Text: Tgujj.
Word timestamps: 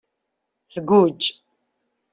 Tgujj. 0.71 1.25